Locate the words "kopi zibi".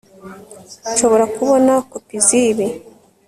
1.89-2.67